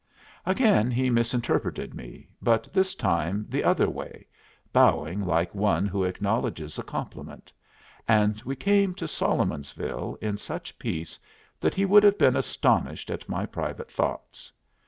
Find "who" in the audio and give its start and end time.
5.85-6.03